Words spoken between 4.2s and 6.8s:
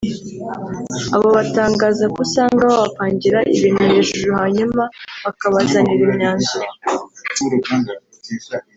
hanyuma bakabazanira imyanzuro